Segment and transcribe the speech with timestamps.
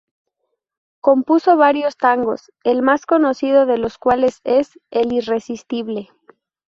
[0.99, 6.09] Compuso varios tangos, el más conocido de los cuales es "El irresistible".